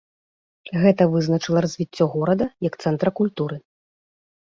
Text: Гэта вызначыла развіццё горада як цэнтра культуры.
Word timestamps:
Гэта 0.83 1.07
вызначыла 1.13 1.59
развіццё 1.67 2.05
горада 2.17 2.45
як 2.71 2.83
цэнтра 2.83 3.09
культуры. 3.23 3.65